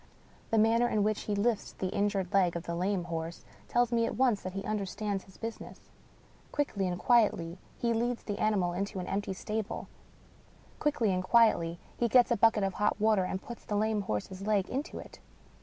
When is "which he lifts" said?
1.03-1.73